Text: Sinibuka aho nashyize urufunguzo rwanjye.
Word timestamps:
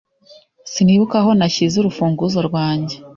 Sinibuka 0.71 1.15
aho 1.21 1.31
nashyize 1.37 1.75
urufunguzo 1.77 2.39
rwanjye. 2.47 2.95